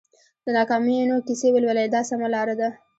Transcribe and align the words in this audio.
د 0.45 0.45
ناکامیونو 0.57 1.15
کیسې 1.27 1.47
ولولئ 1.51 1.87
دا 1.93 2.01
سمه 2.09 2.27
لار 2.33 2.49
ده. 2.59 2.69